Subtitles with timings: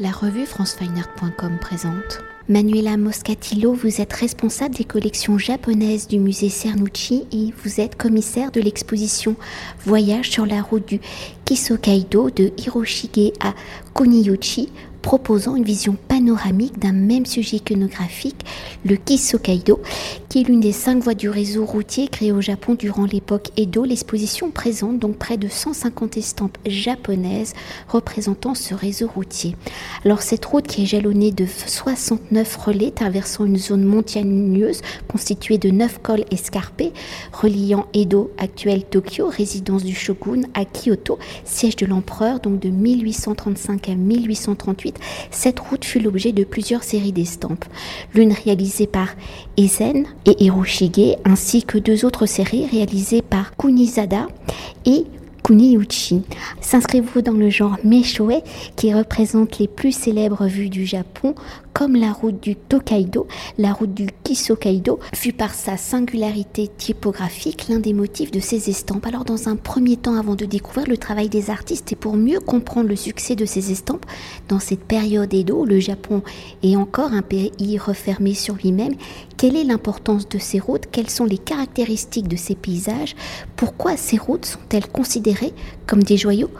[0.00, 2.20] La revue francefineart.com présente.
[2.48, 8.52] Manuela Moscatillo, vous êtes responsable des collections japonaises du musée Cernucci et vous êtes commissaire
[8.52, 9.34] de l'exposition
[9.84, 11.00] Voyage sur la route du
[11.44, 13.54] Kisokaido de Hiroshige à
[13.92, 14.68] Kuniyuchi
[15.02, 18.44] proposant une vision panoramique d'un même sujet iconographique,
[18.84, 19.80] le Kisokaido,
[20.28, 23.84] qui est l'une des cinq voies du réseau routier créé au Japon durant l'époque Edo.
[23.84, 27.54] L'exposition présente donc près de 150 estampes japonaises
[27.88, 29.56] représentant ce réseau routier.
[30.04, 35.70] Alors cette route qui est jalonnée de 69 relais traversant une zone montagneuse constituée de
[35.70, 36.92] 9 cols escarpés
[37.32, 43.88] reliant Edo, actuel Tokyo, résidence du shogun, à Kyoto, siège de l'empereur, donc de 1835
[43.88, 44.98] à 1838
[45.30, 47.64] cette route fut l'objet de plusieurs séries d'estampes,
[48.14, 49.08] l'une réalisée par
[49.56, 54.26] Eisen et Hiroshige, ainsi que deux autres séries réalisées par Kunizada
[54.84, 55.06] et
[55.42, 56.22] Kuniyuchi.
[56.60, 58.42] S'inscrivez-vous dans le genre Meishoe
[58.76, 61.34] qui représente les plus célèbres vues du Japon
[61.78, 67.78] comme la route du Tokaido, la route du Kisokaido fut par sa singularité typographique l'un
[67.78, 69.06] des motifs de ces estampes.
[69.06, 72.40] Alors dans un premier temps, avant de découvrir le travail des artistes et pour mieux
[72.40, 74.06] comprendre le succès de ces estampes,
[74.48, 76.22] dans cette période Edo, le Japon
[76.64, 78.94] est encore un pays refermé sur lui-même,
[79.38, 80.86] quelle est l'importance de ces routes?
[80.90, 83.14] Quelles sont les caractéristiques de ces paysages?
[83.56, 85.54] Pourquoi ces routes sont-elles considérées
[85.86, 86.50] comme des joyaux,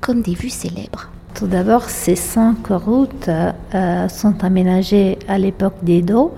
[0.00, 1.10] comme des vues célèbres?
[1.34, 6.34] Tout d'abord, ces cinq routes euh, sont aménagées à l'époque d'Edo,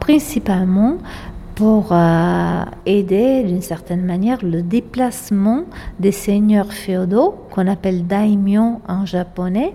[0.00, 0.98] principalement
[1.54, 5.62] pour euh, aider d'une certaine manière le déplacement
[5.98, 9.74] des seigneurs féodaux, qu'on appelle daimyo en japonais.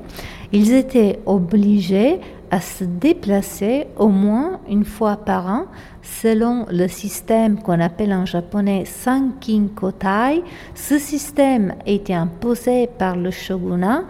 [0.54, 5.66] Ils étaient obligés à se déplacer au moins une fois par an
[6.02, 10.44] selon le système qu'on appelle en japonais Sankin Kotai.
[10.76, 14.04] Ce système était imposé par le shogunat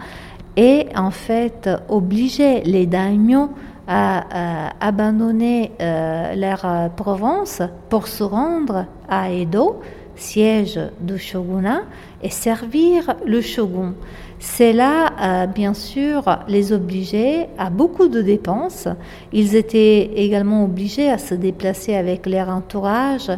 [0.56, 3.50] et en fait obliger les daimyo
[3.86, 9.80] à, abandonner euh, leur euh, province pour se rendre à Edo,
[10.16, 11.82] siège du shogunat,
[12.22, 13.94] et servir le shogun.
[14.42, 18.88] Cela, euh, bien sûr, les obligeait à beaucoup de dépenses.
[19.32, 23.30] Ils étaient également obligés à se déplacer avec leur entourage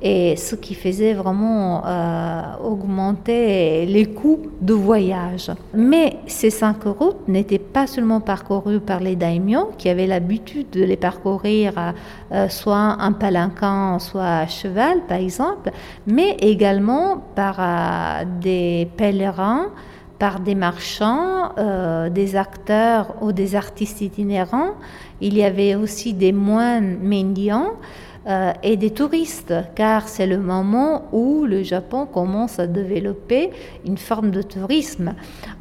[0.00, 5.50] et ce qui faisait vraiment euh, augmenter les coûts de voyage.
[5.74, 10.84] Mais ces cinq routes n'étaient pas seulement parcourues par les daimyo qui avaient l'habitude de
[10.84, 11.72] les parcourir
[12.30, 15.72] euh, soit en palanquin, soit à cheval par exemple,
[16.06, 19.72] mais également par des pèlerins
[20.24, 21.52] par des marchands,
[22.20, 24.72] des acteurs ou des artistes itinérants.
[25.20, 27.72] Il y avait aussi des moines mendiants.
[28.26, 33.50] Euh, et des touristes, car c'est le moment où le Japon commence à développer
[33.84, 35.12] une forme de tourisme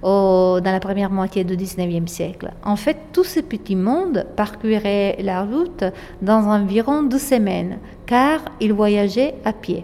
[0.01, 2.53] dans la première moitié du 19e siècle.
[2.63, 5.83] En fait, tout ce petit monde parcourait la route
[6.21, 9.83] dans environ deux semaines, car ils voyageaient à pied.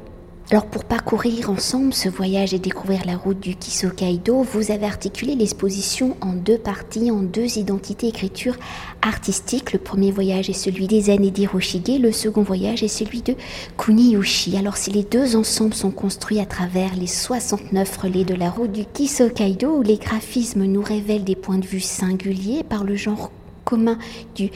[0.51, 5.35] Alors pour parcourir ensemble ce voyage et découvrir la route du Kisokaido, vous avez articulé
[5.35, 8.55] l'exposition en deux parties, en deux identités écriture
[9.03, 9.73] artistiques.
[9.73, 13.35] Le premier voyage est celui des années d'Hiroshige, le second voyage est celui de
[13.77, 14.57] Kuniyushi.
[14.57, 18.71] Alors si les deux ensembles sont construits à travers les 69 relais de la route
[18.71, 23.29] du Kisokaido, où les graphismes nous révèlent des points de vue singuliers par le genre
[23.65, 23.99] commun
[24.33, 24.49] du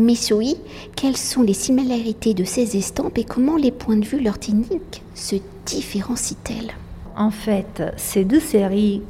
[0.00, 0.56] Misui,
[0.96, 5.02] quelles sont les similarités de ces estampes et comment les points de vue leur technique
[5.14, 6.74] se différencient-elles?
[7.16, 9.02] En fait, ces deux séries,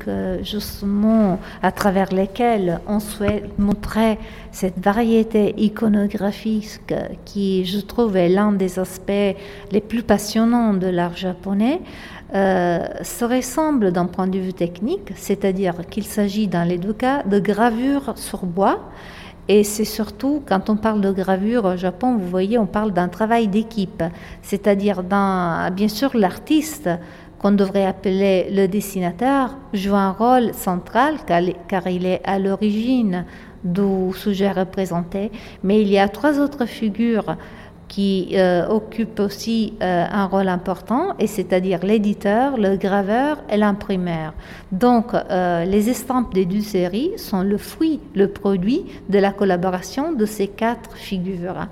[0.42, 4.18] justement, à travers lesquelles on souhaite montrer
[4.50, 6.80] cette variété iconographique
[7.24, 9.36] qui, je trouve, est l'un des aspects
[9.70, 11.80] les plus passionnants de l'art japonais,
[12.34, 17.22] euh, se ressemblent d'un point de vue technique, c'est-à-dire qu'il s'agit dans les deux cas
[17.22, 18.80] de gravures sur bois
[19.52, 23.08] et c'est surtout, quand on parle de gravure au Japon, vous voyez, on parle d'un
[23.08, 24.04] travail d'équipe,
[24.42, 26.88] c'est-à-dire bien sûr, l'artiste
[27.40, 31.16] qu'on devrait appeler le dessinateur joue un rôle central
[31.66, 33.24] car il est à l'origine
[33.64, 35.32] du sujet représenté,
[35.64, 37.36] mais il y a trois autres figures
[37.90, 44.32] qui euh, occupe aussi euh, un rôle important, et c'est-à-dire l'éditeur, le graveur et l'imprimeur.
[44.70, 50.12] Donc, euh, les estampes des deux séries sont le fruit, le produit de la collaboration
[50.12, 51.66] de ces quatre figures.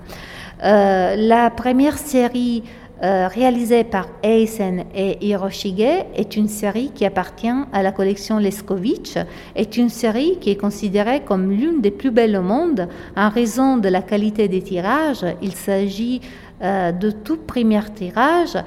[0.61, 2.63] la première série
[3.01, 9.15] euh, réalisée par Eisen et Hiroshige, est une série qui appartient à la collection Leskovitch,
[9.55, 13.77] est une série qui est considérée comme l'une des plus belles au monde en raison
[13.77, 15.25] de la qualité des tirages.
[15.41, 16.19] Il s'agit
[16.61, 18.57] euh, de tout premier tirage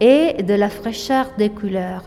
[0.00, 2.04] et de la fraîcheur des couleurs.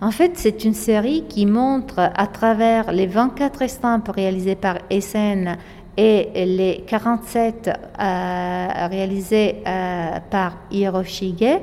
[0.00, 5.58] En fait, c'est une série qui montre à travers les 24 estampes réalisées par Essen
[5.96, 11.60] et les 47 euh, réalisées euh, par Hiroshige,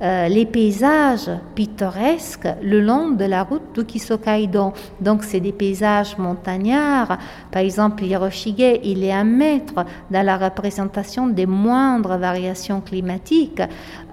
[0.00, 4.72] euh, les paysages pittoresques le long de la route d'Ukisokaido.
[5.00, 7.18] Donc, c'est des paysages montagnards.
[7.50, 13.60] Par exemple, Hiroshige, il est un maître dans la représentation des moindres variations climatiques.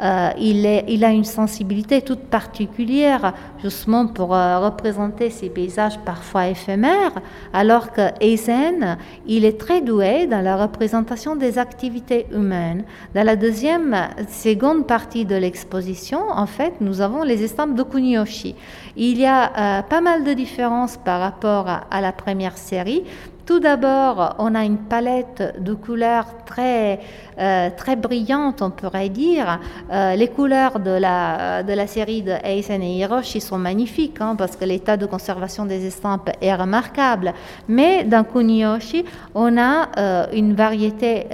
[0.02, 6.00] Euh, il, est, il, a une sensibilité toute particulière, justement pour euh, représenter ces paysages
[6.00, 7.14] parfois éphémères,
[7.54, 8.98] alors que Eisen,
[9.28, 12.86] il est très doué dans la représentation des activités humaines.
[13.14, 13.96] Dans la deuxième,
[14.30, 15.75] seconde partie de l'exposition,
[16.13, 18.56] en fait, nous avons les estampes de Kuniyoshi.
[18.95, 23.04] Il y a euh, pas mal de différences par rapport à la première série.
[23.45, 27.00] Tout d'abord, on a une palette de couleurs très,
[27.38, 29.60] euh, très brillante, on pourrait dire.
[29.92, 34.36] Euh, les couleurs de la, de la série de Eisen et Hiroshi sont magnifiques, hein,
[34.36, 37.33] parce que l'état de conservation des estampes est remarquable.
[37.68, 39.06] Mais dans Kuniyoshi,
[39.36, 39.89] on a
[40.33, 41.27] une variété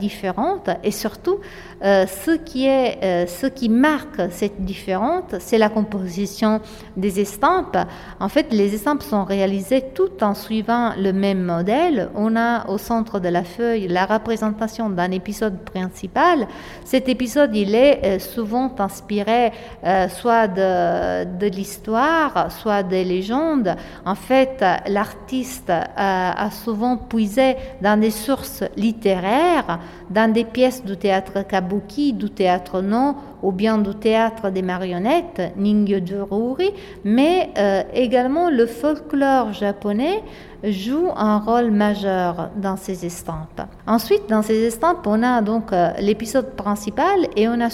[0.00, 1.38] différente et surtout,
[1.82, 6.60] ce, qui est, ce qui marque cette différence, c'est la composition
[6.96, 7.78] des estampes.
[8.20, 12.78] En fait, les estampes sont réalisées tout en suivant le même modèle, on a au
[12.78, 16.46] centre de la feuille la représentation d'un épisode principal.
[16.84, 19.52] Cet épisode, il est euh, souvent inspiré
[19.84, 23.76] euh, soit de, de l'histoire, soit des légendes.
[24.04, 29.78] En fait, l'artiste a souvent puisé dans des sources littéraires,
[30.12, 35.42] dans des pièces du théâtre kabuki, du théâtre non, ou bien du théâtre des marionnettes,
[36.30, 36.70] Ruri,
[37.04, 40.22] mais euh, également le folklore japonais
[40.64, 43.62] joue un rôle majeur dans ces estampes.
[43.86, 47.68] Ensuite, dans ces estampes, on a donc euh, l'épisode principal et on a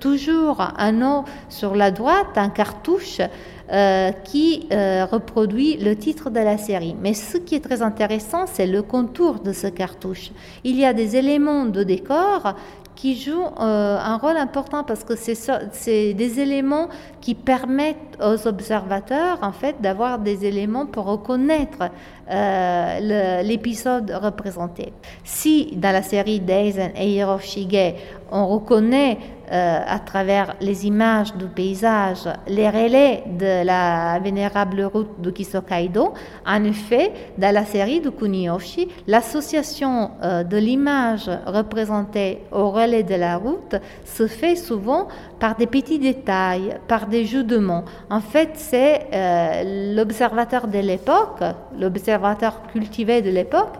[0.00, 3.20] toujours un nom sur la droite, un cartouche
[3.70, 6.96] euh, qui reproduit le titre de la série.
[7.00, 10.30] Mais ce qui est très intéressant, c'est le contour de ce cartouche.
[10.64, 12.54] Il y a des éléments de décor
[12.98, 16.88] qui jouent euh, un rôle important parce que c'est des éléments
[17.20, 21.90] qui permettent aux observateurs en fait d'avoir des éléments pour reconnaître
[22.28, 24.92] euh, l'épisode représenté.
[25.22, 27.94] Si dans la série Daisen et Hiroshige
[28.32, 29.18] on reconnaît
[29.50, 36.12] euh, à travers les images du paysage les relais de la vénérable route de Kisokaido.
[36.46, 43.14] En effet, dans la série de Kuniyoshi, l'association euh, de l'image représentée au relais de
[43.14, 45.08] la route se fait souvent
[45.38, 47.84] par des petits détails, par des jeux de mots.
[48.10, 51.40] En fait, c'est euh, l'observateur de l'époque,
[51.78, 53.74] l'observateur cultivé de l'époque,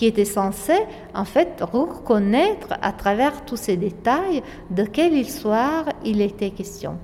[0.00, 0.72] qui était censé
[1.12, 6.96] en fait reconnaître à travers tous ces détails de quelle histoire il était question.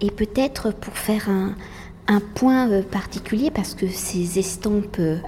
[0.00, 5.18] Et peut-être pour faire un, point euh, particulier, parce que ces estampes, euh,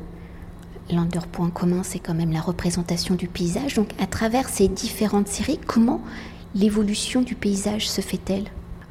[0.88, 3.74] l'un de leurs points communs, c'est quand même la représentation du paysage.
[3.74, 6.02] Donc à travers ces différentes séries, comment
[6.54, 8.44] l'évolution du paysage se fait-elle?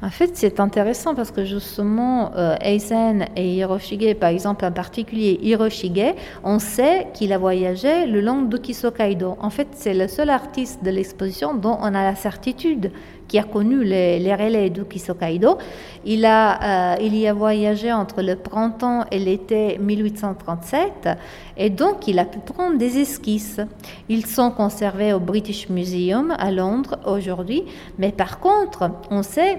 [0.06, 5.36] En fait, c'est intéressant parce que justement, euh, Eisen et Hiroshige, par exemple, en particulier
[5.42, 6.14] Hiroshige,
[6.44, 9.36] on sait qu'il a voyagé le long d'Ukisokaido.
[9.40, 12.92] En fait, c'est le seul artiste de l'exposition dont on a la certitude
[13.26, 15.58] qui a connu les, les relais d'Ukisokaido.
[16.04, 21.08] Il, a, euh, il y a voyagé entre le printemps et l'été 1837
[21.56, 23.60] et donc il a pu prendre des esquisses.
[24.08, 27.64] Ils sont conservés au British Museum à Londres aujourd'hui,
[27.98, 29.58] mais par contre, on sait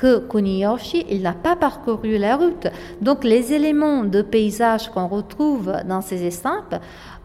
[0.00, 2.66] que Kuniyoshi, il n'a pas parcouru la route.
[3.02, 6.74] Donc les éléments de paysage qu'on retrouve dans ces estampes,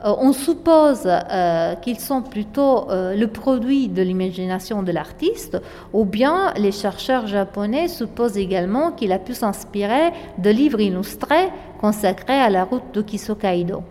[0.03, 5.57] euh, on suppose euh, qu'ils sont plutôt euh, le produit de l'imagination de l'artiste,
[5.93, 12.41] ou bien les chercheurs japonais supposent également qu'il a pu s'inspirer de livres illustrés consacrés
[12.41, 13.83] à la route de Kisokaido.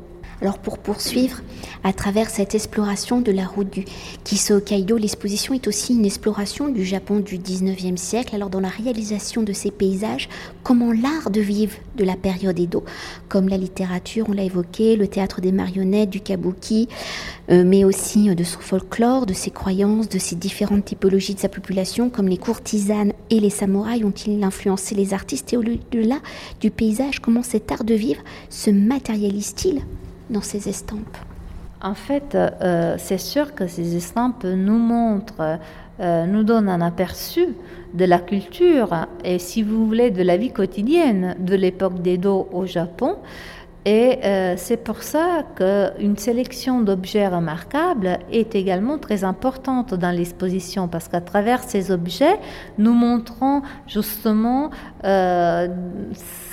[0.45, 1.41] Alors pour poursuivre,
[1.85, 3.87] à travers cette exploration de la route du
[4.25, 8.35] Kiso Kaido, l'exposition est aussi une exploration du Japon du 19e siècle.
[8.35, 10.29] Alors dans la réalisation de ces paysages,
[10.63, 12.85] comment l'art de vivre de la période Edo,
[13.31, 16.91] comme la littérature, on l'a évoqué, le théâtre des marionnettes, du kabuki,
[17.51, 21.41] euh, mais aussi euh, de son folklore, de ses croyances, de ses différentes typologies de
[21.41, 25.55] sa population, comme les courtisanes et les samouraïs ont-ils influencé les artistes?
[25.55, 26.19] Et au-delà
[26.61, 28.21] du paysage, comment cet art de vivre
[28.51, 29.81] se matérialise-t-il?
[30.31, 31.17] Dans ces estampes
[31.83, 35.59] En fait, euh, c'est sûr que ces estampes nous montrent,
[36.01, 37.49] euh, nous donnent un aperçu
[37.95, 42.67] de la culture et, si vous voulez, de la vie quotidienne de l'époque d'Edo au
[42.67, 43.17] Japon.
[43.87, 50.89] Et euh, c'est pour ça qu'une sélection d'objets remarquables est également très importante dans l'exposition,
[50.89, 52.39] parce qu'à travers ces objets,
[52.79, 54.71] nous montrons justement
[55.05, 55.69] euh,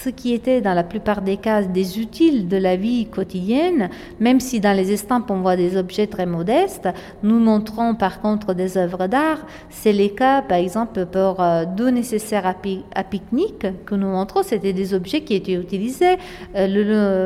[0.03, 4.41] ce qui était dans la plupart des cas des utiles de la vie quotidienne, même
[4.41, 6.89] si dans les estampes on voit des objets très modestes,
[7.23, 9.45] nous montrons par contre des œuvres d'art.
[9.69, 14.73] C'est les cas, par exemple, pour euh, deux nécessaires à, pique-nique que nous montrons, c'était
[14.73, 16.17] des objets qui étaient utilisés
[16.55, 17.20] le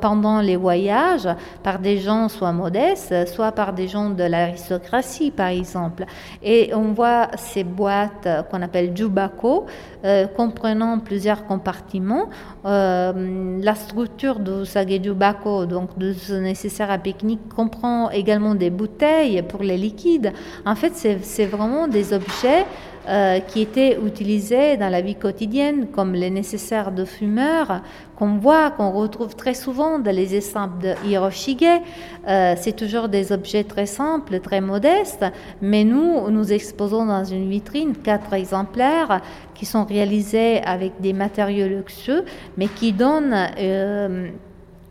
[0.00, 1.28] pendant les voyages
[1.62, 6.04] par des gens soit modestes, soit par des gens de l'aristocratie, par exemple.
[6.42, 9.66] Et on voit ces boîtes qu'on appelle jubako,
[10.04, 12.28] euh, comprenant plusieurs compartiments.
[12.64, 18.70] Euh, la structure du sage jubako, donc de ce nécessaire à pique-nique, comprend également des
[18.70, 20.32] bouteilles pour les liquides.
[20.64, 22.64] En fait, c'est vraiment des objets
[23.08, 27.80] euh, qui étaient utilisés dans la vie quotidienne comme les nécessaires de fumeurs,
[28.16, 31.80] qu'on voit, qu'on retrouve très souvent dans les estampes de Hiroshige.
[32.28, 35.24] Euh, c'est toujours des objets très simples, très modestes,
[35.62, 39.22] mais nous, nous exposons dans une vitrine quatre exemplaires
[39.54, 42.24] qui sont réalisés avec des matériaux luxueux,
[42.58, 43.48] mais qui donnent...
[43.58, 44.30] Euh,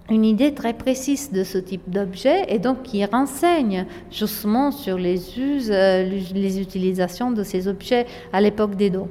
[0.09, 5.37] une idée très précise de ce type d'objet et donc qui renseigne justement sur les
[5.37, 9.07] us, euh, les utilisations de ces objets à l'époque d'Edo.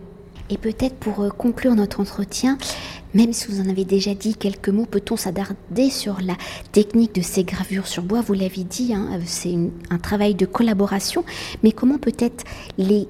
[0.49, 2.57] Et peut-être pour euh, conclure notre entretien,
[3.15, 6.37] même si vous en avez déjà dit quelques mots, peut-on s'attarder sur la
[6.73, 8.21] technique de ces gravures sur bois?
[8.21, 9.55] Vous l'avez dit, hein, c'est
[9.91, 11.25] un travail de collaboration,
[11.63, 12.45] mais comment peut-être
[12.79, 13.09] les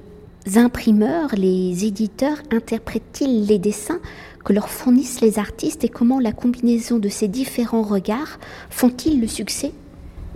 [0.54, 4.00] imprimeurs, les éditeurs interprètent-ils les dessins
[4.46, 8.38] que leur fournissent les artistes et comment la combinaison de ces différents regards
[8.70, 9.72] font-ils le succès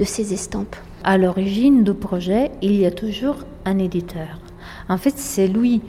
[0.00, 0.74] de ces estampes?
[1.04, 4.40] À l'origine du projet, il y a toujours un éditeur.
[4.90, 5.80] En fait, c'est lui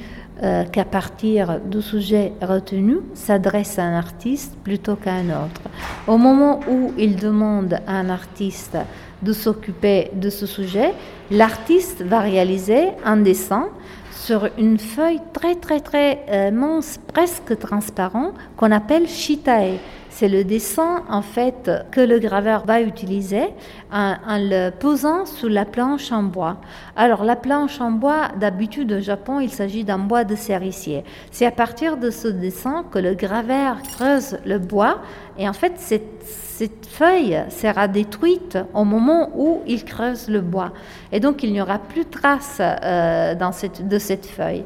[0.43, 5.62] euh, qu'à partir du sujet retenu, s'adresse à un artiste plutôt qu'à un autre.
[6.08, 8.77] Au moment où il demande à un artiste
[9.24, 10.93] de s'occuper de ce sujet,
[11.31, 13.70] l'artiste va réaliser un dessin
[14.12, 19.79] sur une feuille très très très euh, mince, presque transparent, qu'on appelle shitae.
[20.13, 23.46] C'est le dessin en fait que le graveur va utiliser
[23.91, 26.58] en, le posant sous la planche en bois.
[26.98, 31.06] Alors la planche en bois, d'habitude au Japon, il s'agit d'un bois de cerisier.
[31.32, 35.00] C'est à partir de ce dessin que le graveur creuse le bois
[35.41, 40.71] et en fait cette feuille sera détruite au moment où il creuse le bois.
[41.12, 44.63] Et donc, il n'y aura plus trace euh, de cette feuille.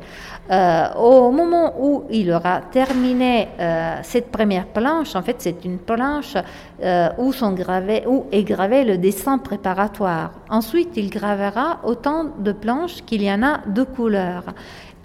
[0.51, 5.77] Euh, au moment où il aura terminé euh, cette première planche, en fait, c'est une
[5.77, 6.35] planche
[7.17, 10.31] où est gravé le dessin préparatoire.
[10.49, 14.53] Ensuite, il gravera autant de planches qu'il y en a de couleurs.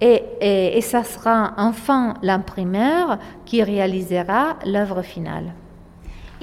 [0.01, 5.53] Et, et, et ça sera enfin l'imprimeur qui réalisera l'œuvre finale.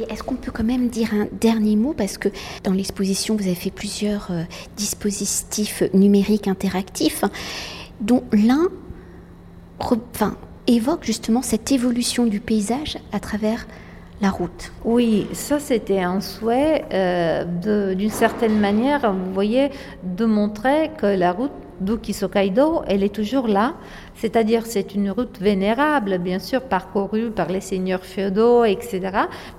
[0.09, 1.93] Est-ce qu'on peut quand même dire un dernier mot?
[1.93, 2.29] Parce que
[2.63, 4.43] dans l'exposition, vous avez fait plusieurs euh,
[4.75, 7.23] dispositifs numériques interactifs,
[8.01, 8.67] dont l'un
[10.67, 13.67] évoque justement cette évolution du paysage à travers
[14.21, 14.71] la route.
[14.83, 19.69] Oui, ça c'était un souhait euh, d'une certaine manière, vous voyez,
[20.03, 21.51] de montrer que la route
[21.81, 23.75] d'Ukisokaido, elle est toujours là,
[24.17, 28.99] c'est-à-dire c'est une route vénérable, bien sûr, parcourue par les seigneurs féodaux, etc.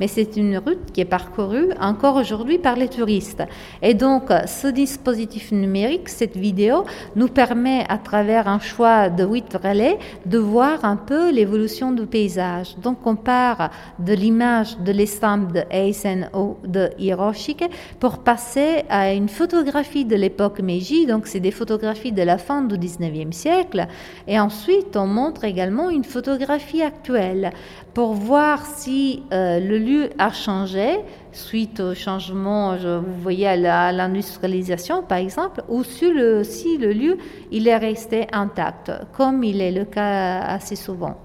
[0.00, 3.42] Mais c'est une route qui est parcourue encore aujourd'hui par les touristes.
[3.82, 6.84] Et donc, ce dispositif numérique, cette vidéo,
[7.16, 12.06] nous permet, à travers un choix de huit relais, de voir un peu l'évolution du
[12.06, 12.76] paysage.
[12.82, 16.30] Donc, on part de l'image de l'estampe de Eisen
[16.64, 17.68] de Hiroshige
[18.00, 21.06] pour passer à une photographie de l'époque Meiji.
[21.06, 23.86] Donc, c'est des photographies de la fin du 19e siècle.
[24.26, 27.52] Et ensuite, on montre également une photographie actuelle
[27.92, 31.00] pour voir si euh, le lieu a changé
[31.32, 37.18] suite au changement, vous voyez, à l'industrialisation par exemple, ou si le, si le lieu
[37.52, 41.18] il est resté intact, comme il est le cas assez souvent.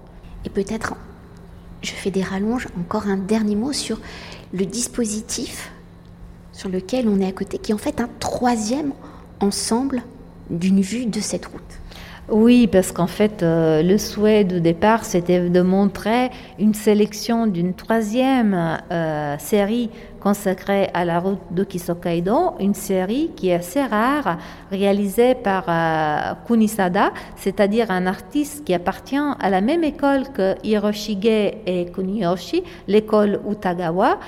[0.44, 0.94] Et peut-être,
[1.80, 3.98] je fais des rallonges, encore un dernier mot sur
[4.52, 5.72] le dispositif
[6.52, 8.92] sur lequel on est à côté, qui est en fait un troisième
[9.40, 10.02] ensemble
[10.50, 11.74] d'une vue de cette route.
[12.30, 17.74] Oui, parce qu'en fait, euh, le souhait de départ, c'était de montrer une sélection d'une
[17.74, 19.90] troisième euh, série
[20.20, 24.38] consacrée à la route de Kisokaido, une série qui est assez rare,
[24.70, 31.26] réalisée par euh, Kunisada, c'est-à-dire un artiste qui appartient à la même école que Hiroshige
[31.66, 34.18] et Kuniyoshi, l'école Utagawa.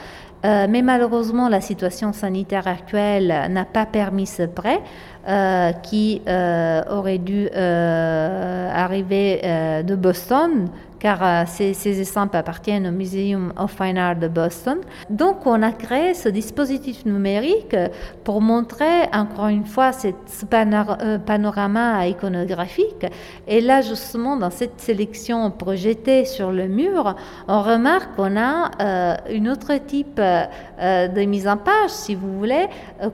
[0.45, 4.81] Mais malheureusement, la situation sanitaire actuelle n'a pas permis ce prêt
[5.29, 9.41] euh, qui euh, aurait dû arriver
[9.85, 10.69] de Boston,
[10.99, 14.79] car euh, ces, ces, estampes appartiennent au Museum of Fine Art de Boston.
[15.11, 17.77] Donc on a créé ce dispositif numérique
[18.25, 23.07] pour montrer encore une fois ce euh, panorama iconographique.
[23.47, 27.15] Et là justement dans cette sélection projetée sur le mur,
[27.49, 32.67] on remarque qu'on a euh, une autre type de mise en page, si vous voulez.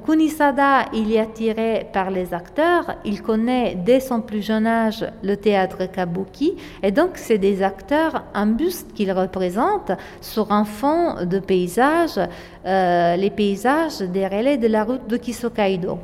[0.04, 5.36] Kunisada, il est attiré par les acteurs, il connaît dès son plus jeune âge le
[5.36, 11.38] théâtre kabuki, et donc c'est des acteurs, un buste qu'ils représentent sur un fond de
[11.38, 12.20] paysages,
[12.66, 15.98] euh, les paysages des relais de la route de Kisokaido.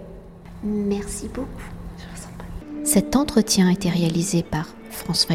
[0.63, 1.49] Merci beaucoup.
[2.85, 5.29] Cet entretien a été réalisé par France